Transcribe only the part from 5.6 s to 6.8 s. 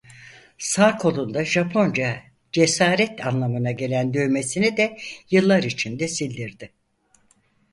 içinde sildirdi.